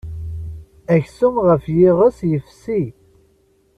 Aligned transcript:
Aksum 0.95 1.35
ɣef 1.47 1.63
yiɣes 1.75 2.17
yefsi. 2.31 2.81